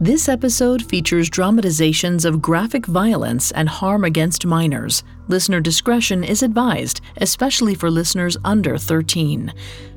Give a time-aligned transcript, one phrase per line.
[0.00, 5.02] This episode features dramatizations of graphic violence and harm against minors.
[5.26, 9.52] Listener discretion is advised, especially for listeners under 13.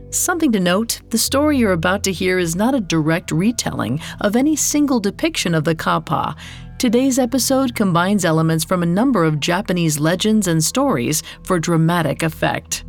[0.09, 4.36] Something to note the story you're about to hear is not a direct retelling of
[4.36, 6.36] any single depiction of the Kappa.
[6.79, 12.86] Today's episode combines elements from a number of Japanese legends and stories for dramatic effect.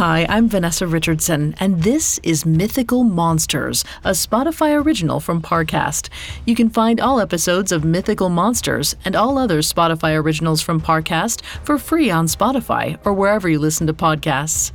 [0.00, 6.08] Hi, I'm Vanessa Richardson, and this is Mythical Monsters, a Spotify original from Parcast.
[6.46, 11.42] You can find all episodes of Mythical Monsters and all other Spotify originals from Parcast
[11.64, 14.72] for free on Spotify or wherever you listen to podcasts.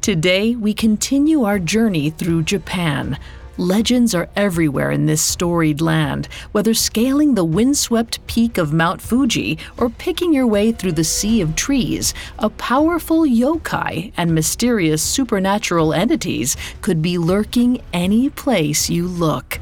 [0.00, 3.16] Today, we continue our journey through Japan.
[3.56, 9.58] Legends are everywhere in this storied land, whether scaling the windswept peak of Mount Fuji
[9.76, 15.94] or picking your way through the sea of trees, a powerful yokai and mysterious supernatural
[15.94, 19.60] entities could be lurking any place you look.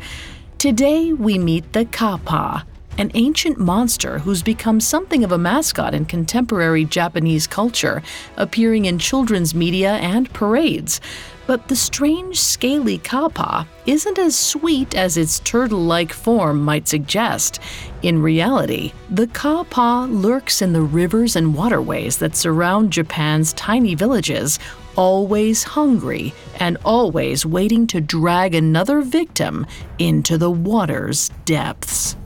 [0.56, 2.64] Today, we meet the Kappa,
[2.96, 8.02] an ancient monster who's become something of a mascot in contemporary Japanese culture,
[8.36, 11.00] appearing in children's media and parades.
[11.46, 17.58] But the strange, scaly kappa isn't as sweet as its turtle like form might suggest.
[18.02, 24.58] In reality, the kappa lurks in the rivers and waterways that surround Japan's tiny villages,
[24.94, 29.66] always hungry and always waiting to drag another victim
[29.98, 32.16] into the water's depths.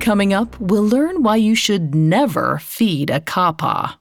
[0.00, 3.98] Coming up, we'll learn why you should never feed a kappa.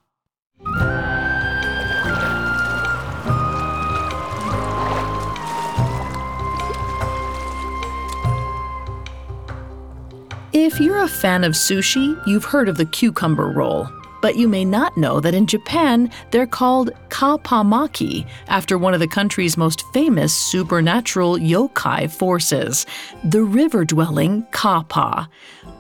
[10.60, 13.88] If you're a fan of sushi, you've heard of the cucumber roll.
[14.24, 19.08] But you may not know that in Japan, they're called kappamaki, after one of the
[19.08, 22.88] country's most famous supernatural yokai forces,
[23.24, 25.30] the river dwelling kappa.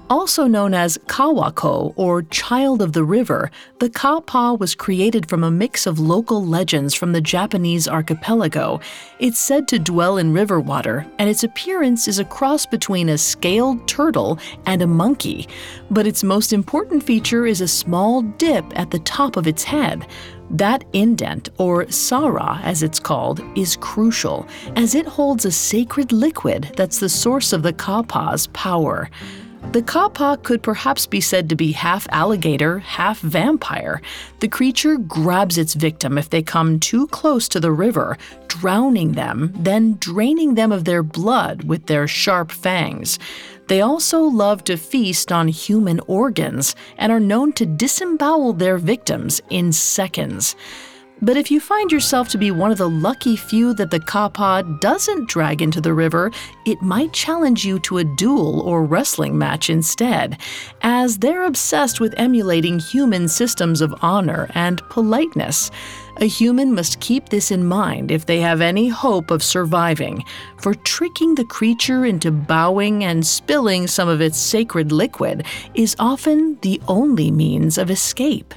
[0.09, 5.51] Also known as Kawako or Child of the River, the Kappa was created from a
[5.51, 8.79] mix of local legends from the Japanese archipelago.
[9.19, 13.17] It's said to dwell in river water, and its appearance is a cross between a
[13.17, 15.49] scaled turtle and a monkey.
[15.91, 20.07] But its most important feature is a small dip at the top of its head.
[20.51, 24.47] That indent, or sara as it's called, is crucial,
[24.77, 29.09] as it holds a sacred liquid that's the source of the kappa's power.
[29.73, 34.01] The kappa could perhaps be said to be half alligator, half vampire.
[34.39, 38.17] The creature grabs its victim if they come too close to the river,
[38.47, 43.19] drowning them, then draining them of their blood with their sharp fangs.
[43.67, 49.41] They also love to feast on human organs and are known to disembowel their victims
[49.49, 50.55] in seconds.
[51.19, 54.63] But if you find yourself to be one of the lucky few that the kappa
[54.81, 56.31] doesn't drag into the river,
[56.65, 60.39] it might challenge you to a duel or wrestling match instead,
[60.83, 65.71] as they're obsessed with emulating human systems of honor and politeness.
[66.21, 70.23] A human must keep this in mind if they have any hope of surviving,
[70.57, 76.59] for tricking the creature into bowing and spilling some of its sacred liquid is often
[76.61, 78.53] the only means of escape.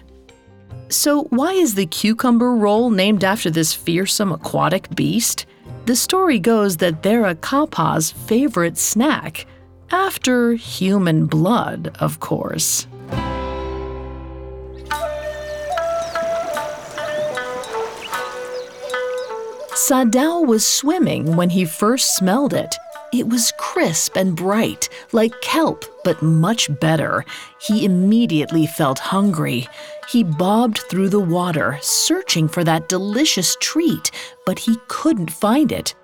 [0.90, 5.46] So, why is the cucumber roll named after this fearsome aquatic beast?
[5.86, 9.46] The story goes that they're a kappa's favorite snack,
[9.92, 12.88] after human blood, of course.
[19.76, 22.74] Sadao was swimming when he first smelled it.
[23.12, 27.24] It was crisp and bright, like kelp, but much better.
[27.60, 29.68] He immediately felt hungry.
[30.08, 34.12] He bobbed through the water, searching for that delicious treat,
[34.46, 35.94] but he couldn't find it.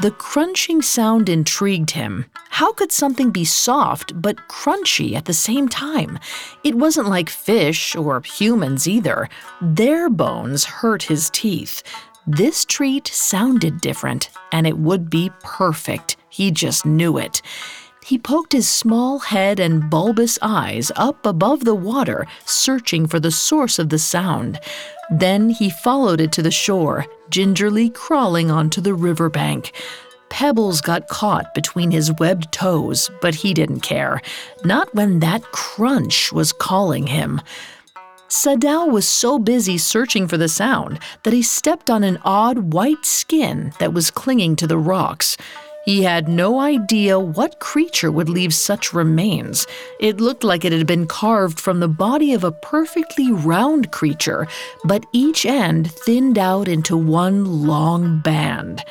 [0.00, 2.26] The crunching sound intrigued him.
[2.50, 6.18] How could something be soft but crunchy at the same time?
[6.62, 9.28] It wasn't like fish or humans either.
[9.60, 11.82] Their bones hurt his teeth.
[12.30, 16.18] This treat sounded different, and it would be perfect.
[16.28, 17.40] He just knew it.
[18.04, 23.30] He poked his small head and bulbous eyes up above the water, searching for the
[23.30, 24.60] source of the sound.
[25.10, 29.72] Then he followed it to the shore, gingerly crawling onto the riverbank.
[30.28, 34.20] Pebbles got caught between his webbed toes, but he didn't care.
[34.66, 37.40] Not when that crunch was calling him.
[38.28, 43.06] Sadao was so busy searching for the sound that he stepped on an odd white
[43.06, 45.38] skin that was clinging to the rocks.
[45.86, 49.66] He had no idea what creature would leave such remains.
[49.98, 54.46] It looked like it had been carved from the body of a perfectly round creature,
[54.84, 58.84] but each end thinned out into one long band.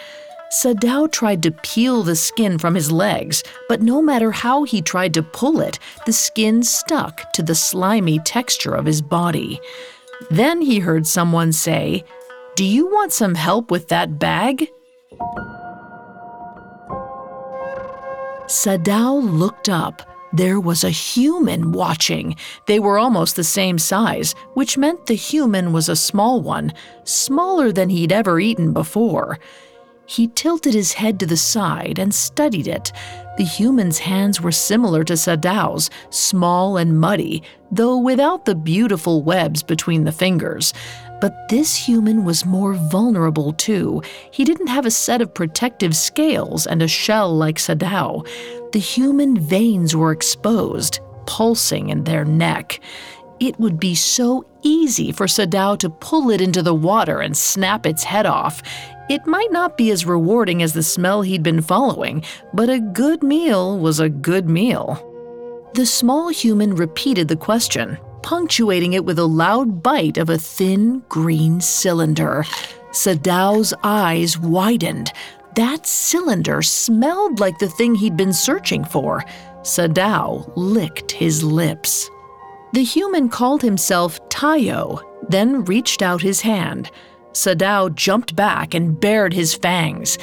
[0.50, 5.14] Sadao tried to peel the skin from his legs, but no matter how he tried
[5.16, 9.60] to pull it, the skin stuck to the slimy texture of his body.
[10.32, 12.06] Then he heard someone say,
[12.56, 14.70] Do you want some help with that bag?
[18.48, 20.02] Sadao looked up.
[20.32, 22.36] There was a human watching.
[22.68, 26.74] They were almost the same size, which meant the human was a small one,
[27.04, 29.40] smaller than he'd ever eaten before.
[30.08, 32.94] He tilted his head to the side and studied it.
[33.38, 39.64] The human's hands were similar to Sadao's, small and muddy, though without the beautiful webs
[39.64, 40.74] between the fingers.
[41.20, 44.02] But this human was more vulnerable too.
[44.32, 48.26] He didn't have a set of protective scales and a shell like Sadao.
[48.72, 52.80] The human veins were exposed, pulsing in their neck.
[53.40, 57.86] It would be so easy for Sadao to pull it into the water and snap
[57.86, 58.64] its head off.
[59.10, 62.24] It might not be as rewarding as the smell he'd been following,
[62.54, 65.02] but a good meal was a good meal.
[65.76, 71.04] The small human repeated the question, punctuating it with a loud bite of a thin
[71.08, 72.44] green cylinder.
[72.92, 75.14] Sadao's eyes widened.
[75.56, 79.24] That cylinder smelled like the thing he'd been searching for.
[79.62, 82.10] Sadao licked his lips.
[82.74, 86.92] The human called himself Tayo, then reached out his hand.
[87.38, 90.18] Sadao jumped back and bared his fangs.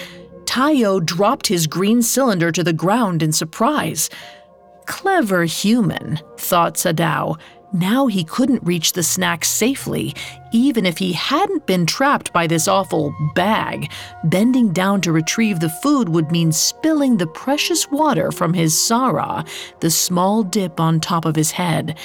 [0.44, 4.10] Tayo dropped his green cylinder to the ground in surprise.
[4.86, 7.38] Clever human, thought Sadao,
[7.72, 10.14] now he couldn't reach the snack safely,
[10.52, 13.90] even if he hadn't been trapped by this awful bag.
[14.24, 19.44] Bending down to retrieve the food would mean spilling the precious water from his sara,
[19.80, 21.96] the small dip on top of his head.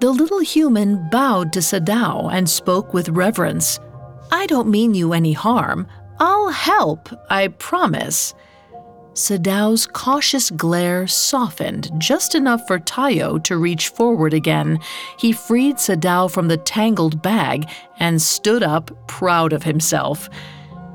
[0.00, 3.80] The little human bowed to Sadao and spoke with reverence.
[4.30, 5.86] I don't mean you any harm.
[6.18, 8.34] I'll help, I promise.
[9.12, 14.78] Sadao's cautious glare softened just enough for Tayo to reach forward again.
[15.18, 17.66] He freed Sadao from the tangled bag
[17.98, 20.28] and stood up, proud of himself.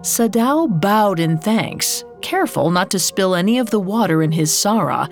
[0.01, 5.09] Sadao bowed in thanks, careful not to spill any of the water in his sara.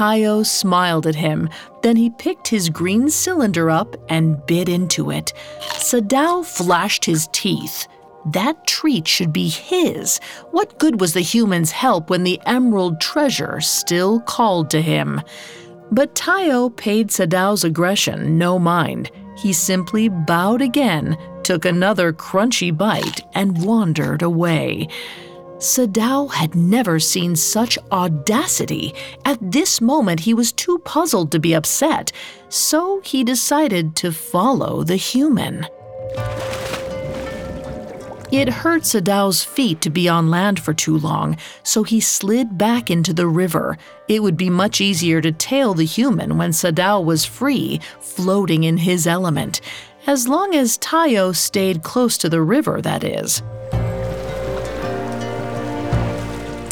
[0.00, 1.50] Tayo smiled at him.
[1.82, 5.34] Then he picked his green cylinder up and bit into it.
[5.60, 7.86] Sadao flashed his teeth.
[8.32, 10.18] That treat should be his.
[10.52, 15.20] What good was the human's help when the emerald treasure still called to him?
[15.92, 19.10] But Tayo paid Sadao's aggression no mind.
[19.36, 24.88] He simply bowed again, took another crunchy bite, and wandered away.
[25.60, 28.94] Sadao had never seen such audacity.
[29.26, 32.12] At this moment, he was too puzzled to be upset,
[32.48, 35.66] so he decided to follow the human.
[38.32, 42.90] It hurt Sadao's feet to be on land for too long, so he slid back
[42.90, 43.76] into the river.
[44.08, 48.78] It would be much easier to tail the human when Sadao was free, floating in
[48.78, 49.60] his element.
[50.06, 53.42] As long as Tayo stayed close to the river, that is.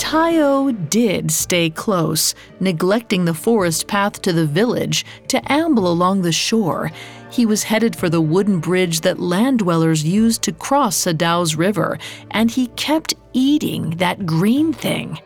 [0.09, 6.33] Tayo did stay close, neglecting the forest path to the village to amble along the
[6.33, 6.91] shore
[7.31, 11.99] he was headed for the wooden bridge that land dwellers used to cross Sadao's river,
[12.31, 15.19] and he kept eating that green thing.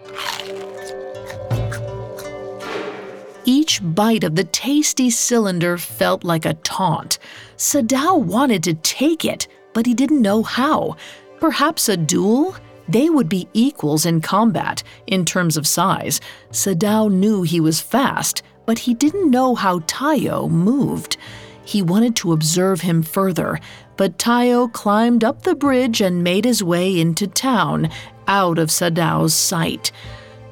[3.44, 7.18] Each bite of the tasty cylinder felt like a taunt.
[7.56, 10.96] Sadao wanted to take it, but he didn't know how.
[11.40, 12.56] Perhaps a duel?
[12.92, 16.20] They would be equals in combat, in terms of size.
[16.50, 21.16] Sadao knew he was fast, but he didn't know how Tayo moved.
[21.64, 23.58] He wanted to observe him further,
[23.96, 27.88] but Tayo climbed up the bridge and made his way into town,
[28.28, 29.90] out of Sadao's sight.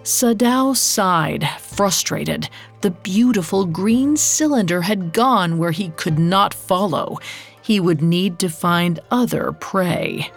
[0.02, 2.48] Sadao sighed, frustrated.
[2.80, 7.18] The beautiful green cylinder had gone where he could not follow.
[7.60, 10.30] He would need to find other prey.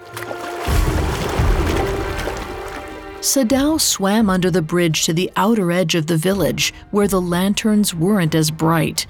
[3.24, 7.96] Sadao swam under the bridge to the outer edge of the village, where the lanterns
[7.96, 9.08] weren't as bright.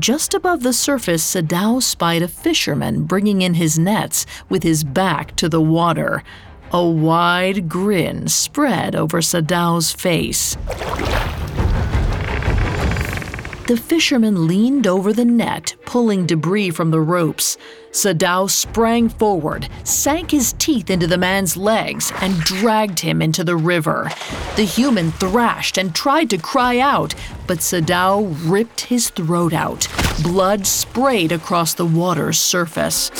[0.00, 5.36] Just above the surface, Sadao spied a fisherman bringing in his nets with his back
[5.36, 6.24] to the water.
[6.72, 10.56] A wide grin spread over Sadao's face.
[13.72, 17.56] The fisherman leaned over the net, pulling debris from the ropes.
[17.90, 23.56] Sadao sprang forward, sank his teeth into the man's legs, and dragged him into the
[23.56, 24.10] river.
[24.56, 27.14] The human thrashed and tried to cry out,
[27.46, 29.88] but Sadao ripped his throat out.
[30.22, 33.10] Blood sprayed across the water's surface.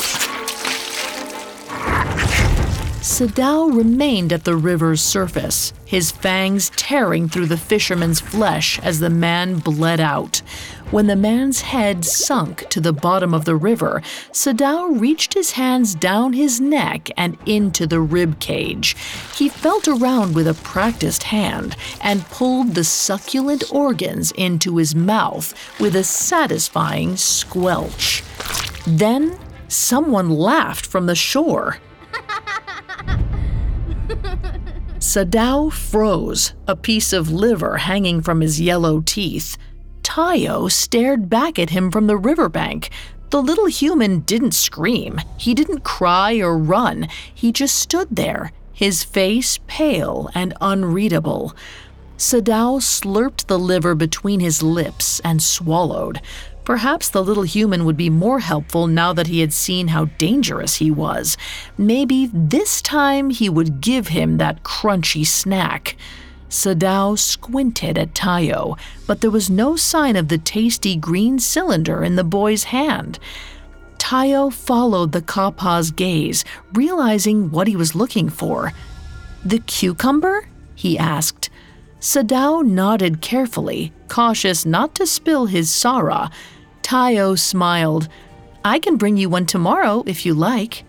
[3.03, 9.09] Sadao remained at the river's surface, his fangs tearing through the fisherman's flesh as the
[9.09, 10.41] man bled out.
[10.89, 15.95] When the man's head sunk to the bottom of the river, Sadao reached his hands
[15.95, 18.95] down his neck and into the rib cage.
[19.35, 25.53] He felt around with a practiced hand and pulled the succulent organs into his mouth
[25.77, 28.23] with a satisfying squelch.
[28.87, 31.79] Then someone laughed from the shore.
[34.99, 39.57] Sadao froze, a piece of liver hanging from his yellow teeth.
[40.01, 42.89] Tayo stared back at him from the riverbank.
[43.29, 45.19] The little human didn't scream.
[45.37, 47.07] He didn't cry or run.
[47.33, 51.55] He just stood there, his face pale and unreadable.
[52.17, 56.21] Sadao slurped the liver between his lips and swallowed.
[56.65, 60.75] Perhaps the little human would be more helpful now that he had seen how dangerous
[60.75, 61.37] he was.
[61.77, 65.97] Maybe this time he would give him that crunchy snack.
[66.49, 68.77] Sadao squinted at Tayo,
[69.07, 73.19] but there was no sign of the tasty green cylinder in the boy's hand.
[73.97, 78.71] Tayo followed the Kappa's gaze, realizing what he was looking for.
[79.43, 80.47] The cucumber?
[80.75, 81.49] he asked.
[81.99, 86.29] Sadao nodded carefully, cautious not to spill his sara.
[86.83, 88.07] Tayo smiled.
[88.63, 90.83] I can bring you one tomorrow if you like.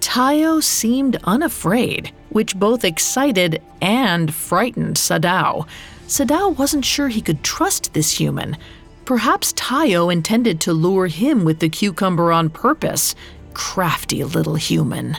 [0.00, 5.68] Tayo seemed unafraid, which both excited and frightened Sadao.
[6.06, 8.56] Sadao wasn't sure he could trust this human.
[9.04, 13.14] Perhaps Tayo intended to lure him with the cucumber on purpose.
[13.52, 15.18] Crafty little human.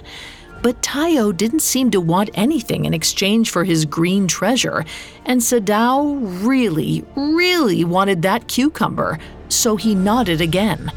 [0.62, 4.86] But Tayo didn't seem to want anything in exchange for his green treasure,
[5.26, 9.18] and Sadao really, really wanted that cucumber,
[9.50, 10.92] so he nodded again.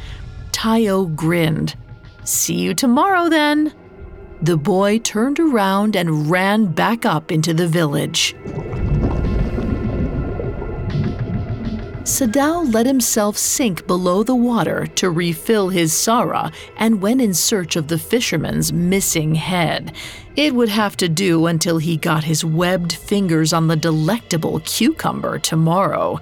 [0.53, 1.77] Tayo grinned.
[2.25, 3.73] See you tomorrow then.
[4.43, 8.35] The boy turned around and ran back up into the village.
[12.05, 17.77] Sadao let himself sink below the water to refill his sara and went in search
[17.77, 19.95] of the fisherman's missing head.
[20.37, 25.39] It would have to do until he got his webbed fingers on the delectable cucumber
[25.39, 26.21] tomorrow.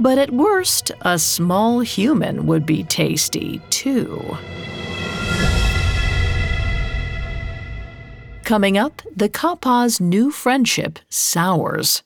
[0.00, 4.36] But at worst, a small human would be tasty, too.
[8.42, 12.02] Coming up, the Kappa's new friendship sours.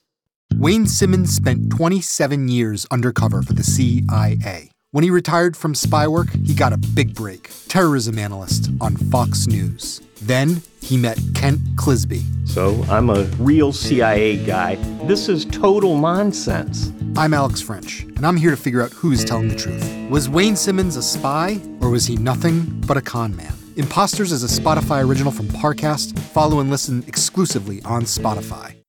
[0.57, 4.71] Wayne Simmons spent 27 years undercover for the CIA.
[4.91, 9.47] When he retired from spy work, he got a big break terrorism analyst on Fox
[9.47, 9.99] News.
[10.21, 12.23] Then he met Kent Clizbe.
[12.47, 14.75] So I'm a real CIA guy.
[15.05, 16.93] This is total nonsense.
[17.17, 19.85] I'm Alex French, and I'm here to figure out who's telling the truth.
[20.09, 23.53] Was Wayne Simmons a spy, or was he nothing but a con man?
[23.75, 26.17] Imposters is a Spotify original from Parcast.
[26.17, 28.84] Follow and listen exclusively on Spotify.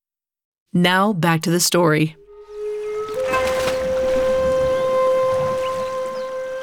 [0.73, 2.15] Now back to the story.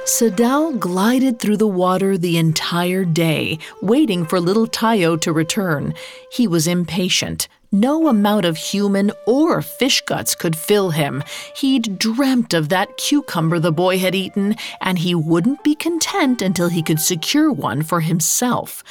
[0.05, 5.95] Sadao glided through the water the entire day, waiting for little Tayo to return.
[6.31, 7.49] He was impatient.
[7.73, 11.25] No amount of human or fish guts could fill him.
[11.57, 16.69] He'd dreamt of that cucumber the boy had eaten, and he wouldn't be content until
[16.69, 18.85] he could secure one for himself.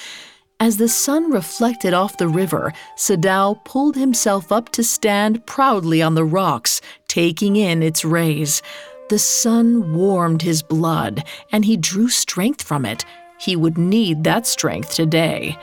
[0.59, 6.15] As the sun reflected off the river, Sadao pulled himself up to stand proudly on
[6.15, 8.61] the rocks, taking in its rays.
[9.09, 13.03] The sun warmed his blood, and he drew strength from it.
[13.39, 15.57] He would need that strength today.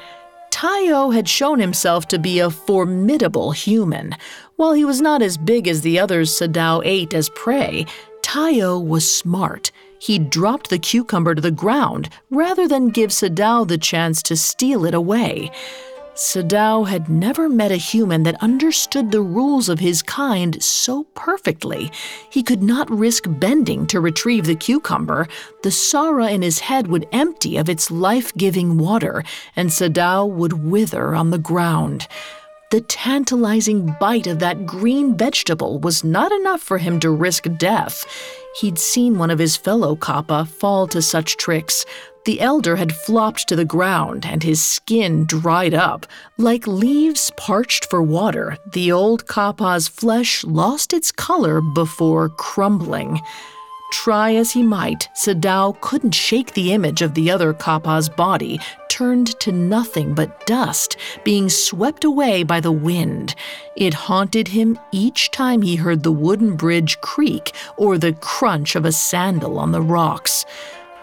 [0.50, 4.14] Tayo had shown himself to be a formidable human.
[4.56, 7.86] While he was not as big as the others Sadao ate as prey,
[8.20, 9.70] Tayo was smart.
[10.00, 14.86] He dropped the cucumber to the ground rather than give Sadao the chance to steal
[14.86, 15.50] it away.
[16.14, 21.90] Sadao had never met a human that understood the rules of his kind so perfectly.
[22.30, 25.28] He could not risk bending to retrieve the cucumber.
[25.62, 29.22] The sara in his head would empty of its life giving water,
[29.54, 32.08] and Sadao would wither on the ground.
[32.70, 38.06] The tantalizing bite of that green vegetable was not enough for him to risk death.
[38.60, 41.84] He'd seen one of his fellow Kappa fall to such tricks.
[42.26, 46.06] The elder had flopped to the ground and his skin dried up.
[46.38, 53.20] Like leaves parched for water, the old Kappa's flesh lost its color before crumbling.
[53.90, 59.38] Try as he might, Sadao couldn't shake the image of the other Kappa's body, turned
[59.40, 63.34] to nothing but dust, being swept away by the wind.
[63.76, 68.84] It haunted him each time he heard the wooden bridge creak or the crunch of
[68.84, 70.46] a sandal on the rocks.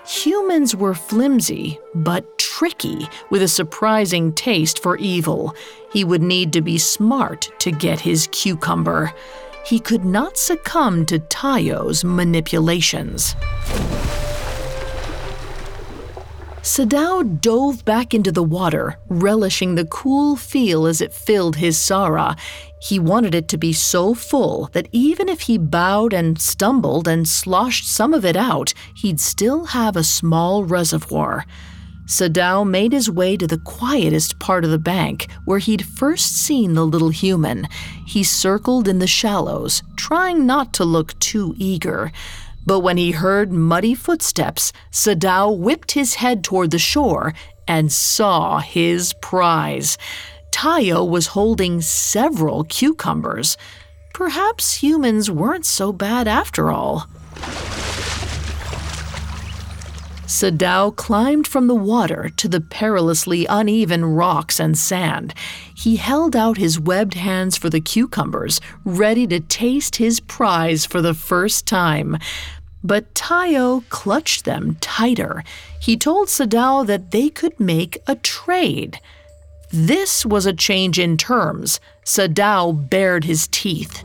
[0.07, 5.53] Humans were flimsy, but tricky, with a surprising taste for evil.
[5.91, 9.13] He would need to be smart to get his cucumber
[9.67, 13.35] he could not succumb to Tayo's manipulations.
[16.61, 22.35] Sadao dove back into the water, relishing the cool feel as it filled his Sara.
[22.81, 27.27] He wanted it to be so full that even if he bowed and stumbled and
[27.27, 31.45] sloshed some of it out, he'd still have a small reservoir.
[32.07, 36.73] Sadao made his way to the quietest part of the bank where he'd first seen
[36.73, 37.67] the little human.
[38.05, 42.13] He circled in the shallows, trying not to look too eager.
[42.65, 47.33] But when he heard muddy footsteps, Sadao whipped his head toward the shore
[47.67, 49.97] and saw his prize.
[50.51, 53.57] Tayo was holding several cucumbers.
[54.13, 57.07] Perhaps humans weren't so bad after all.
[60.27, 65.33] Sadao climbed from the water to the perilously uneven rocks and sand.
[65.73, 71.01] He held out his webbed hands for the cucumbers, ready to taste his prize for
[71.01, 72.17] the first time.
[72.83, 75.45] But Tayo clutched them tighter.
[75.81, 78.99] He told Sadao that they could make a trade.
[79.71, 81.79] This was a change in terms.
[82.03, 84.03] Sadao bared his teeth.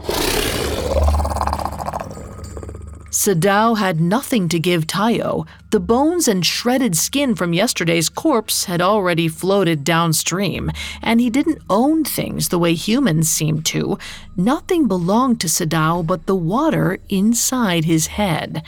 [3.13, 5.47] Sadao had nothing to give Tayo.
[5.71, 10.71] The bones and shredded skin from yesterday's corpse had already floated downstream,
[11.03, 13.99] and he didn't own things the way humans seem to.
[14.35, 18.63] Nothing belonged to Sadao but the water inside his head.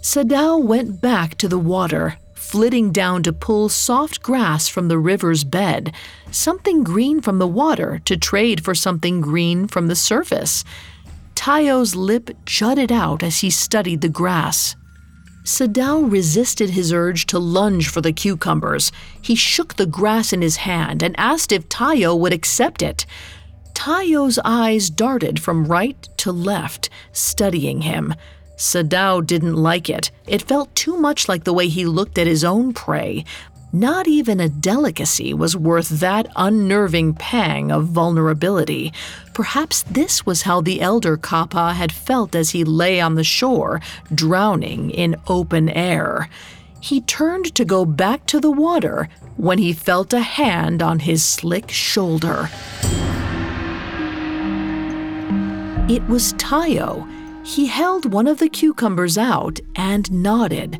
[0.00, 5.44] Sadao went back to the water, flitting down to pull soft grass from the river's
[5.44, 5.92] bed,
[6.30, 10.64] something green from the water to trade for something green from the surface.
[11.34, 14.76] Tayo's lip jutted out as he studied the grass.
[15.44, 18.90] Sadao resisted his urge to lunge for the cucumbers.
[19.20, 23.04] He shook the grass in his hand and asked if Tayo would accept it.
[23.74, 28.14] Tayo's eyes darted from right to left, studying him.
[28.56, 30.10] Sadao didn't like it.
[30.26, 33.24] It felt too much like the way he looked at his own prey,
[33.74, 38.92] not even a delicacy was worth that unnerving pang of vulnerability.
[39.32, 43.80] Perhaps this was how the elder Kappa had felt as he lay on the shore,
[44.14, 46.28] drowning in open air.
[46.80, 51.24] He turned to go back to the water when he felt a hand on his
[51.24, 52.48] slick shoulder.
[55.88, 57.10] It was Tayo.
[57.44, 60.78] He held one of the cucumbers out and nodded.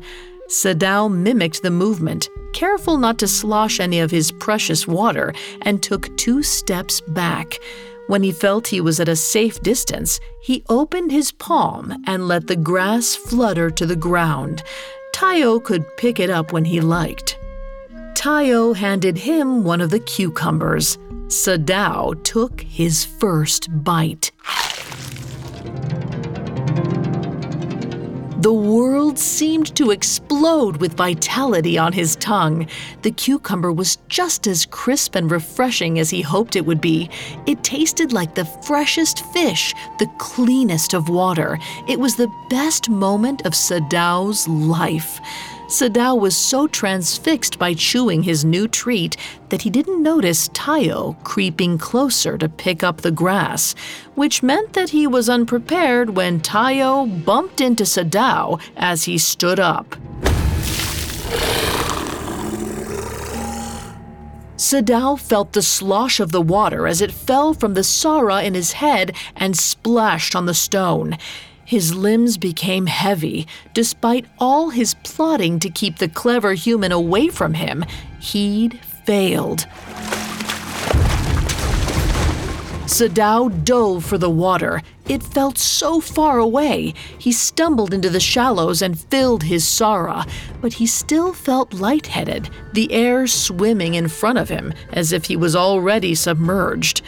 [0.49, 6.15] Sadao mimicked the movement, careful not to slosh any of his precious water, and took
[6.17, 7.59] two steps back.
[8.07, 12.45] When he felt he was at a safe distance, he opened his palm and let
[12.45, 14.63] the grass flutter to the ground.
[15.13, 17.39] Tayo could pick it up when he liked.
[18.13, 20.97] Tayo handed him one of the cucumbers.
[21.27, 24.31] Sadao took his first bite.
[28.45, 32.67] The world seemed to explode with vitality on his tongue.
[33.01, 37.09] The cucumber was just as crisp and refreshing as he hoped it would be.
[37.47, 41.57] It tasted like the freshest fish, the cleanest of water.
[41.87, 45.19] It was the best moment of Sadao's life.
[45.67, 49.17] Sadao was so transfixed by chewing his new treat
[49.49, 53.73] that he didn't notice Tayo creeping closer to pick up the grass,
[54.13, 59.95] which meant that he was unprepared when Tayo bumped into Sadao as he stood up.
[64.55, 68.73] Sadao felt the slosh of the water as it fell from the Sara in his
[68.73, 71.17] head and splashed on the stone.
[71.65, 73.47] His limbs became heavy.
[73.73, 77.83] Despite all his plotting to keep the clever human away from him,
[78.19, 79.65] he'd failed.
[82.85, 84.83] Sadao dove for the water.
[85.09, 86.93] It felt so far away.
[87.17, 90.25] He stumbled into the shallows and filled his Sara,
[90.61, 95.35] but he still felt lightheaded, the air swimming in front of him as if he
[95.35, 97.01] was already submerged.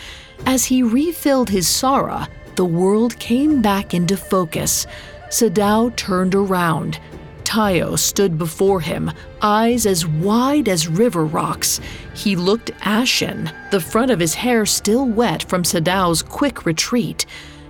[0.46, 4.88] As he refilled his Sara, the world came back into focus.
[5.30, 7.00] Sadao turned around.
[7.44, 11.80] Tayo stood before him, eyes as wide as river rocks.
[12.16, 17.26] He looked ashen, the front of his hair still wet from Sadao's quick retreat.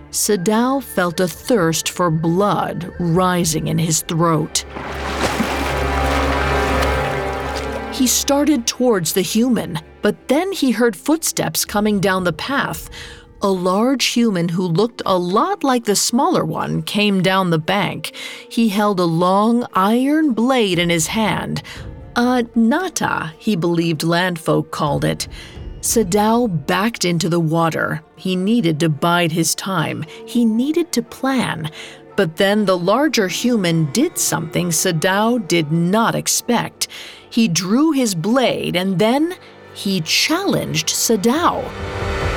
[0.09, 4.65] Sadao felt a thirst for blood rising in his throat.
[7.93, 12.89] He started towards the human, but then he heard footsteps coming down the path.
[13.43, 18.15] A large human who looked a lot like the smaller one came down the bank.
[18.49, 21.61] He held a long iron blade in his hand.
[22.15, 25.27] A nata, he believed landfolk called it.
[25.81, 28.01] Sadao backed into the water.
[28.15, 30.03] He needed to bide his time.
[30.25, 31.69] He needed to plan.
[32.15, 36.87] But then the larger human did something Sadao did not expect.
[37.29, 39.35] He drew his blade and then
[39.75, 42.36] he challenged Sadao.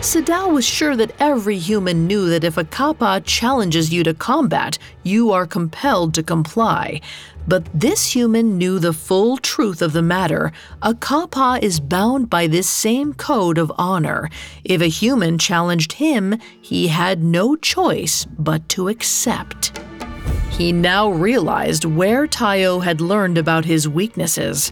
[0.00, 4.78] Sadao was sure that every human knew that if a kappa challenges you to combat,
[5.02, 7.00] you are compelled to comply.
[7.48, 10.52] But this human knew the full truth of the matter.
[10.82, 14.30] A kappa is bound by this same code of honor.
[14.62, 19.80] If a human challenged him, he had no choice but to accept.
[20.50, 24.70] He now realized where Tayo had learned about his weaknesses.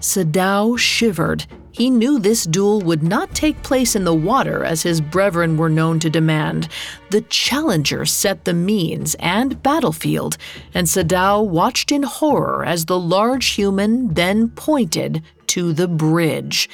[0.00, 1.46] Sadao shivered.
[1.76, 5.68] He knew this duel would not take place in the water as his brethren were
[5.68, 6.68] known to demand.
[7.10, 10.38] The challenger set the means and battlefield,
[10.72, 16.70] and Sadao watched in horror as the large human then pointed to the bridge.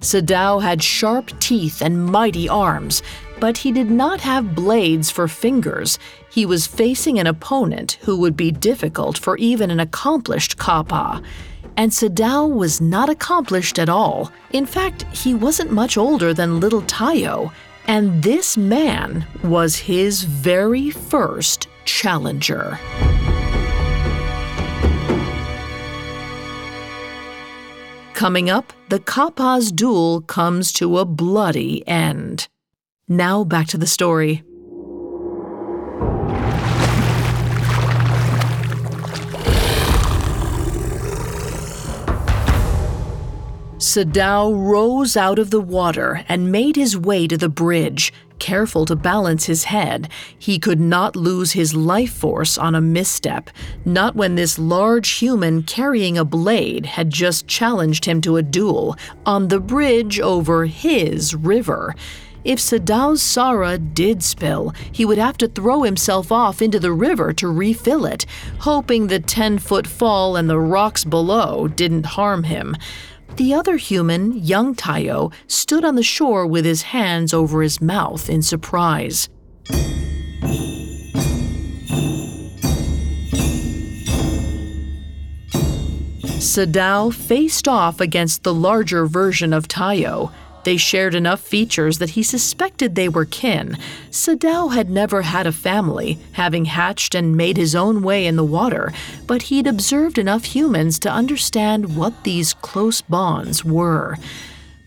[0.00, 3.02] Sadao had sharp teeth and mighty arms,
[3.38, 5.98] but he did not have blades for fingers.
[6.30, 11.22] He was facing an opponent who would be difficult for even an accomplished kappa.
[11.76, 14.32] And Sadao was not accomplished at all.
[14.52, 17.52] In fact, he wasn't much older than little Tayo,
[17.86, 22.78] and this man was his very first challenger.
[28.14, 32.48] Coming up, the Kappa's duel comes to a bloody end.
[33.08, 34.42] Now back to the story.
[43.96, 48.94] Sadao rose out of the water and made his way to the bridge, careful to
[48.94, 50.10] balance his head.
[50.38, 53.48] He could not lose his life force on a misstep,
[53.86, 58.98] not when this large human carrying a blade had just challenged him to a duel
[59.24, 61.94] on the bridge over his river.
[62.44, 67.32] If Sadao's Sara did spill, he would have to throw himself off into the river
[67.32, 68.26] to refill it,
[68.58, 72.76] hoping the 10 foot fall and the rocks below didn't harm him.
[73.34, 78.30] The other human, young Tayo, stood on the shore with his hands over his mouth
[78.30, 79.28] in surprise.
[86.38, 90.32] Sadao faced off against the larger version of Tayo,
[90.66, 93.78] they shared enough features that he suspected they were kin.
[94.10, 98.44] Sadao had never had a family, having hatched and made his own way in the
[98.44, 98.92] water,
[99.28, 104.16] but he'd observed enough humans to understand what these close bonds were.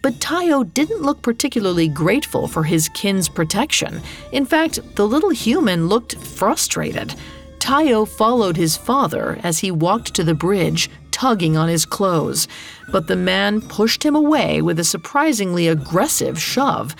[0.01, 4.01] But Tayo didn't look particularly grateful for his kin's protection.
[4.33, 7.15] In fact, the little human looked frustrated.
[7.59, 10.89] Tayo followed his father as he walked to the bridge,
[11.19, 12.47] tugging on his clothes,
[12.93, 16.95] but the man pushed him away with a surprisingly aggressive shove.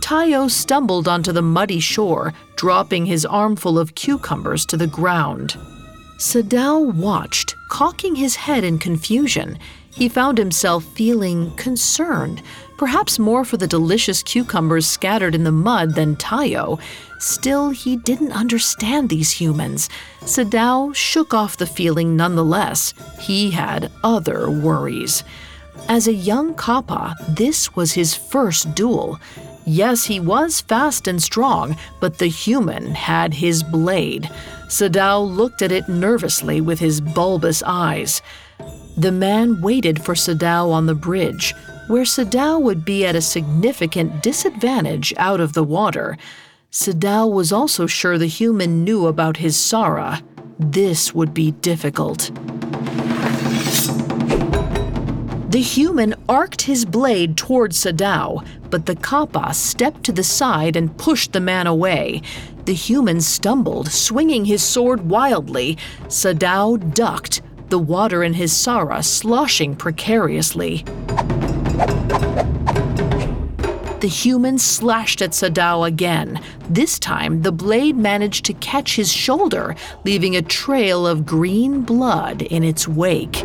[0.00, 5.56] Tayo stumbled onto the muddy shore, dropping his armful of cucumbers to the ground.
[6.18, 9.56] Sadao watched, cocking his head in confusion.
[9.94, 12.42] He found himself feeling concerned,
[12.80, 16.80] perhaps more for the delicious cucumbers scattered in the mud than Tayo.
[17.18, 19.90] Still, he didn't understand these humans.
[20.22, 22.94] Sadao shook off the feeling nonetheless.
[23.20, 25.24] He had other worries.
[25.90, 29.20] As a young Kappa, this was his first duel.
[29.66, 34.30] Yes, he was fast and strong, but the human had his blade.
[34.68, 38.22] Sadao looked at it nervously with his bulbous eyes.
[38.96, 41.54] The man waited for Sadao on the bridge,
[41.90, 46.16] where Sadao would be at a significant disadvantage out of the water.
[46.70, 50.22] Sadao was also sure the human knew about his Sara.
[50.56, 52.30] This would be difficult.
[55.50, 60.96] The human arced his blade towards Sadao, but the Kappa stepped to the side and
[60.96, 62.22] pushed the man away.
[62.66, 65.76] The human stumbled, swinging his sword wildly.
[66.04, 70.84] Sadao ducked, the water in his Sara sloshing precariously.
[74.00, 76.40] The human slashed at Sadao again.
[76.70, 82.40] This time, the blade managed to catch his shoulder, leaving a trail of green blood
[82.40, 83.44] in its wake.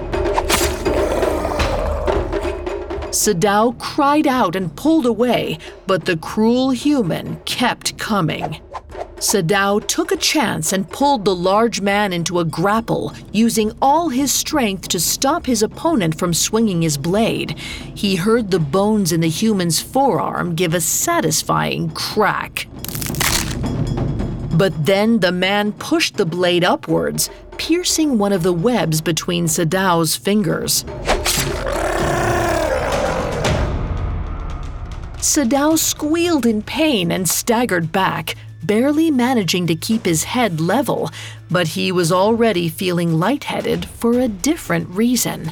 [3.11, 8.61] Sadao cried out and pulled away, but the cruel human kept coming.
[9.17, 14.33] Sadao took a chance and pulled the large man into a grapple, using all his
[14.33, 17.57] strength to stop his opponent from swinging his blade.
[17.95, 22.67] He heard the bones in the human's forearm give a satisfying crack.
[24.51, 30.15] But then the man pushed the blade upwards, piercing one of the webs between Sadao's
[30.15, 30.83] fingers.
[35.17, 41.09] Sadao squealed in pain and staggered back, barely managing to keep his head level,
[41.49, 45.51] but he was already feeling lightheaded for a different reason.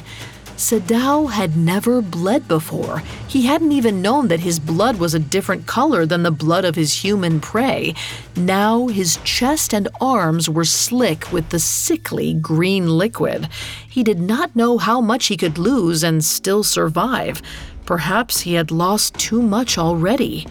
[0.56, 3.02] Sadao had never bled before.
[3.26, 6.76] He hadn't even known that his blood was a different color than the blood of
[6.76, 7.94] his human prey.
[8.36, 13.48] Now his chest and arms were slick with the sickly green liquid.
[13.88, 17.42] He did not know how much he could lose and still survive.
[17.84, 20.46] Perhaps he had lost too much already.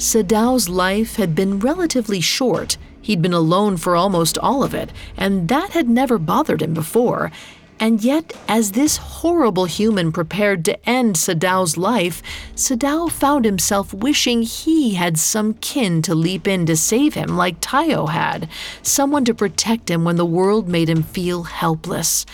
[0.00, 2.78] Sadao's life had been relatively short.
[3.02, 7.30] He'd been alone for almost all of it, and that had never bothered him before.
[7.78, 12.22] And yet, as this horrible human prepared to end Sadao's life,
[12.54, 17.60] Sadao found himself wishing he had some kin to leap in to save him like
[17.60, 18.48] Tayo had,
[18.82, 22.24] someone to protect him when the world made him feel helpless.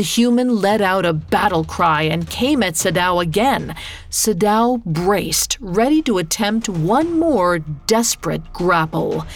[0.00, 3.76] The human let out a battle cry and came at Sadao again.
[4.08, 9.26] Sadao braced, ready to attempt one more desperate grapple.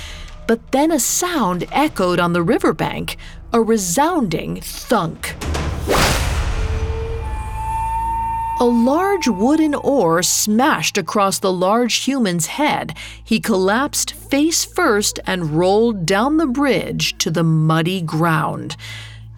[0.46, 3.18] But then a sound echoed on the riverbank,
[3.53, 5.35] a resounding thunk.
[8.59, 12.96] A large wooden oar smashed across the large human's head.
[13.22, 18.79] He collapsed face first and rolled down the bridge to the muddy ground.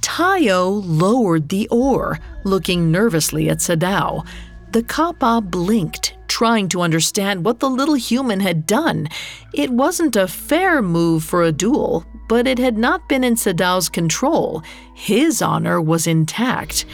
[0.06, 4.24] Tayo lowered the oar, looking nervously at Sadao.
[4.70, 9.08] The Kappa blinked, trying to understand what the little human had done.
[9.52, 13.88] It wasn't a fair move for a duel, but it had not been in Sadao's
[13.88, 14.62] control.
[14.94, 16.86] His honor was intact.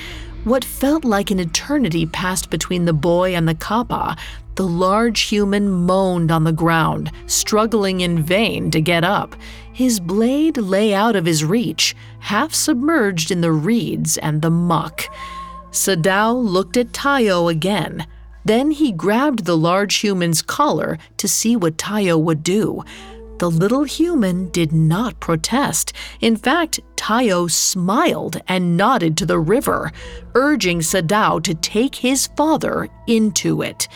[0.45, 4.17] What felt like an eternity passed between the boy and the Kappa.
[4.55, 9.35] The large human moaned on the ground, struggling in vain to get up.
[9.73, 15.05] His blade lay out of his reach, half submerged in the reeds and the muck.
[15.71, 18.07] Sadao looked at Tayo again.
[18.45, 22.85] Then he grabbed the large human's collar to see what Tayo would do.
[23.39, 25.95] The little human did not protest.
[26.21, 29.91] In fact, Tayo smiled and nodded to the river,
[30.35, 33.89] urging Sadao to take his father into it.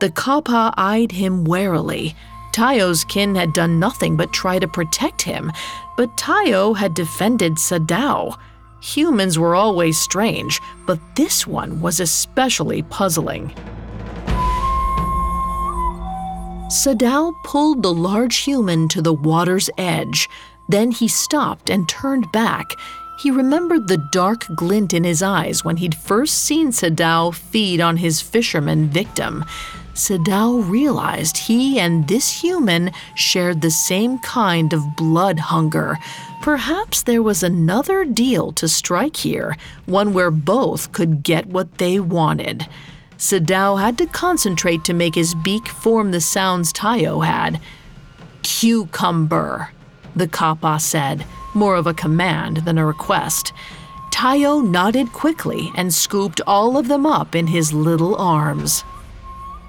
[0.00, 2.14] The Kappa eyed him warily.
[2.52, 5.52] Tayo's kin had done nothing but try to protect him,
[5.96, 8.36] but Tayo had defended Sadao.
[8.80, 13.52] Humans were always strange, but this one was especially puzzling.
[16.70, 20.28] Sadao pulled the large human to the water's edge.
[20.68, 22.72] Then he stopped and turned back.
[23.18, 27.96] He remembered the dark glint in his eyes when he'd first seen Sadao feed on
[27.96, 29.44] his fisherman victim.
[29.98, 35.98] Sadao realized he and this human shared the same kind of blood hunger.
[36.40, 39.56] Perhaps there was another deal to strike here,
[39.86, 42.68] one where both could get what they wanted.
[43.18, 47.60] Sadao had to concentrate to make his beak form the sounds Tayo had.
[48.44, 49.72] Cucumber,
[50.14, 53.52] the Kappa said, more of a command than a request.
[54.12, 58.84] Tayo nodded quickly and scooped all of them up in his little arms.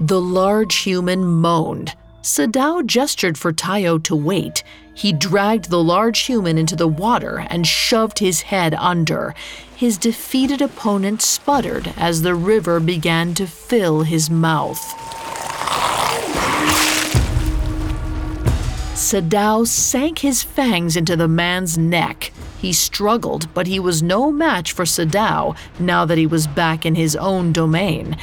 [0.01, 1.93] The large human moaned.
[2.21, 4.63] Sadao gestured for Tayo to wait.
[4.93, 9.35] He dragged the large human into the water and shoved his head under.
[9.75, 14.79] His defeated opponent sputtered as the river began to fill his mouth.
[18.95, 22.31] Sadao sank his fangs into the man's neck.
[22.57, 26.95] He struggled, but he was no match for Sadao now that he was back in
[26.95, 28.17] his own domain.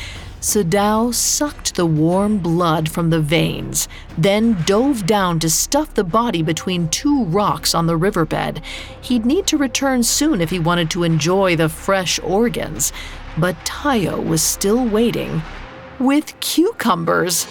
[0.47, 6.41] Sadao sucked the warm blood from the veins, then dove down to stuff the body
[6.41, 8.63] between two rocks on the riverbed.
[9.01, 12.93] He'd need to return soon if he wanted to enjoy the fresh organs.
[13.37, 15.43] But Tayo was still waiting
[15.99, 17.47] with cucumbers.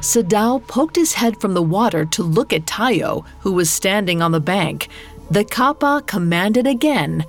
[0.00, 4.32] Sadao poked his head from the water to look at Tayo, who was standing on
[4.32, 4.88] the bank.
[5.30, 7.24] The Kappa commanded again,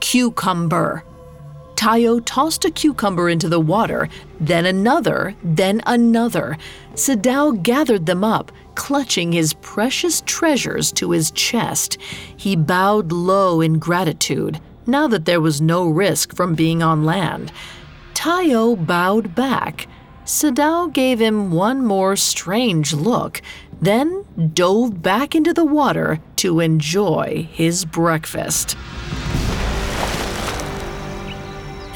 [0.00, 1.04] Cucumber.
[1.78, 4.08] Tayo tossed a cucumber into the water,
[4.40, 6.58] then another, then another.
[6.94, 11.96] Sadao gathered them up, clutching his precious treasures to his chest.
[12.36, 14.60] He bowed low in gratitude.
[14.88, 17.52] now that there was no risk from being on land.
[18.14, 19.86] Tayo bowed back.
[20.24, 23.40] Sadao gave him one more strange look,
[23.80, 28.76] then dove back into the water to enjoy his breakfast.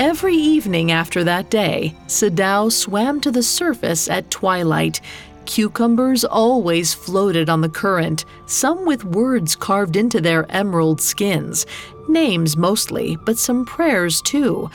[0.02, 5.00] Every evening after that day, Sadao swam to the surface at twilight.
[5.46, 11.66] Cucumbers always floated on the current, some with words carved into their emerald skins.
[12.08, 14.68] Names mostly, but some prayers too.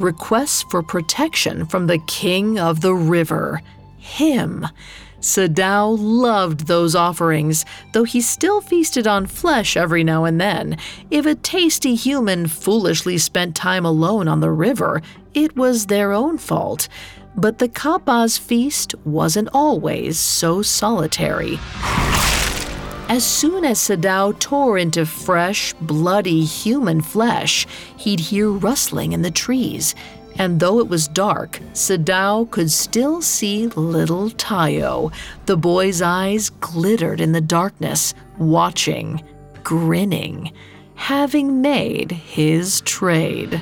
[0.00, 3.62] Requests for protection from the king of the river.
[3.98, 4.66] Him.
[5.22, 10.76] Sadao loved those offerings, though he still feasted on flesh every now and then.
[11.12, 15.00] If a tasty human foolishly spent time alone on the river,
[15.32, 16.88] it was their own fault.
[17.36, 21.60] But the Kappa's feast wasn't always so solitary.
[23.08, 29.30] As soon as Sadao tore into fresh, bloody human flesh, he'd hear rustling in the
[29.30, 29.94] trees
[30.38, 35.12] and though it was dark, Sadao could still see little Tayo.
[35.46, 39.22] The boy's eyes glittered in the darkness, watching,
[39.62, 40.52] grinning,
[40.94, 43.60] having made his trade.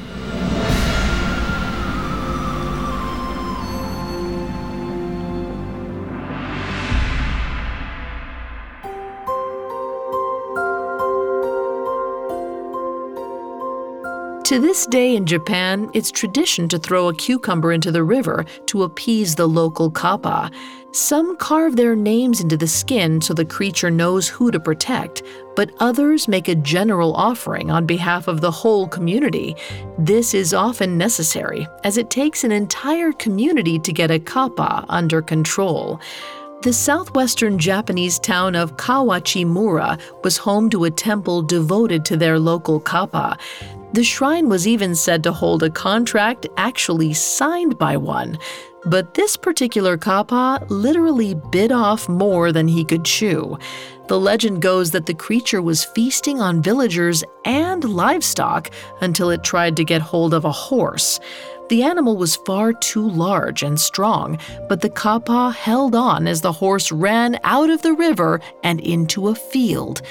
[14.50, 18.82] To this day in Japan, it's tradition to throw a cucumber into the river to
[18.82, 20.50] appease the local kappa.
[20.90, 25.22] Some carve their names into the skin so the creature knows who to protect,
[25.54, 29.54] but others make a general offering on behalf of the whole community.
[30.00, 35.22] This is often necessary, as it takes an entire community to get a kappa under
[35.22, 36.00] control.
[36.62, 42.80] The southwestern Japanese town of Kawachimura was home to a temple devoted to their local
[42.80, 43.38] kappa.
[43.94, 48.38] The shrine was even said to hold a contract actually signed by one.
[48.84, 53.58] But this particular kappa literally bit off more than he could chew.
[54.08, 58.70] The legend goes that the creature was feasting on villagers and livestock
[59.00, 61.20] until it tried to get hold of a horse.
[61.70, 66.50] The animal was far too large and strong, but the kappa held on as the
[66.50, 70.02] horse ran out of the river and into a field.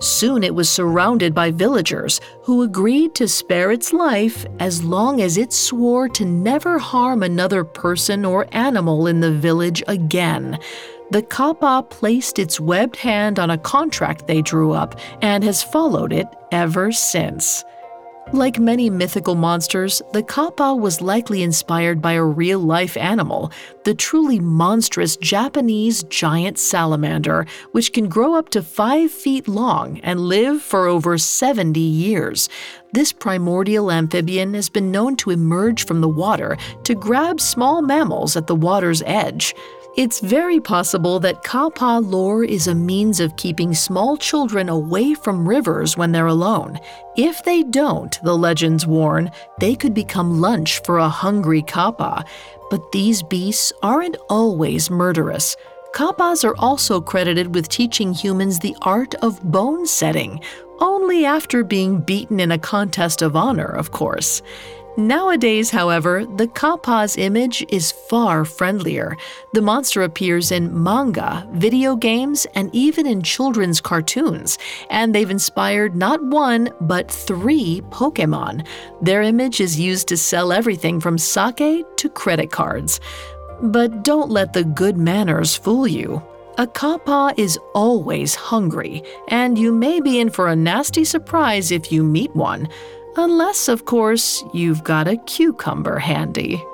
[0.00, 5.38] Soon it was surrounded by villagers who agreed to spare its life as long as
[5.38, 10.58] it swore to never harm another person or animal in the village again.
[11.12, 16.12] The Kappa placed its webbed hand on a contract they drew up and has followed
[16.12, 17.62] it ever since.
[18.32, 23.52] Like many mythical monsters, the kappa was likely inspired by a real life animal,
[23.84, 30.20] the truly monstrous Japanese giant salamander, which can grow up to 5 feet long and
[30.20, 32.48] live for over 70 years.
[32.92, 38.36] This primordial amphibian has been known to emerge from the water to grab small mammals
[38.36, 39.54] at the water's edge.
[39.96, 45.48] It's very possible that Kappa lore is a means of keeping small children away from
[45.48, 46.80] rivers when they're alone.
[47.16, 49.30] If they don't, the legends warn,
[49.60, 52.24] they could become lunch for a hungry Kappa.
[52.70, 55.56] But these beasts aren't always murderous.
[55.94, 60.40] Kappas are also credited with teaching humans the art of bone setting,
[60.80, 64.42] only after being beaten in a contest of honor, of course.
[64.96, 69.16] Nowadays, however, the Kappa's image is far friendlier.
[69.52, 74.56] The monster appears in manga, video games, and even in children's cartoons,
[74.90, 78.64] and they've inspired not one, but three Pokemon.
[79.02, 83.00] Their image is used to sell everything from sake to credit cards.
[83.62, 86.22] But don't let the good manners fool you.
[86.56, 91.90] A kappa is always hungry, and you may be in for a nasty surprise if
[91.90, 92.68] you meet one.
[93.16, 96.64] Unless, of course, you've got a cucumber handy.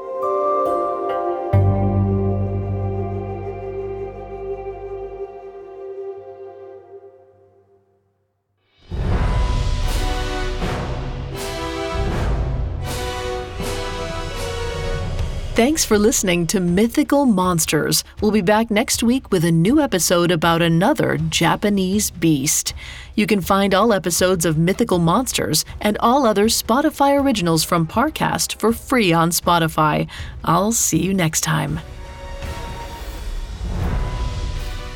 [15.61, 18.03] Thanks for listening to Mythical Monsters.
[18.23, 22.73] We'll be back next week with a new episode about another Japanese beast.
[23.15, 28.59] You can find all episodes of Mythical Monsters and all other Spotify originals from Parcast
[28.59, 30.09] for free on Spotify.
[30.45, 31.81] I'll see you next time.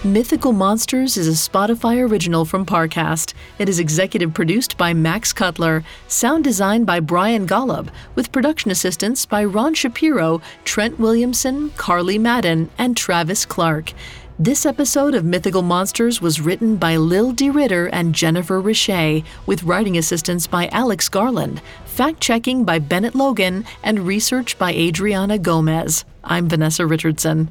[0.05, 3.33] Mythical Monsters is a Spotify original from Parcast.
[3.59, 9.25] It is executive produced by Max Cutler, sound designed by Brian Golub, with production assistance
[9.25, 13.95] by Ron Shapiro, Trent Williamson, Carly Madden, and Travis Clark.
[14.39, 17.49] This episode of Mythical Monsters was written by Lil D.
[17.49, 23.65] Ritter and Jennifer Richey, with writing assistance by Alex Garland, fact checking by Bennett Logan,
[23.83, 26.05] and research by Adriana Gomez.
[26.23, 27.49] I'm Vanessa Richardson.